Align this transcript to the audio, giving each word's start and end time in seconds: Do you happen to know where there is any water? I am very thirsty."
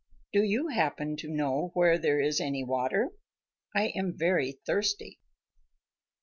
Do 0.33 0.41
you 0.41 0.69
happen 0.69 1.15
to 1.17 1.27
know 1.29 1.69
where 1.75 1.99
there 1.99 2.19
is 2.19 2.41
any 2.41 2.63
water? 2.63 3.11
I 3.75 3.89
am 3.95 4.17
very 4.17 4.53
thirsty." 4.65 5.19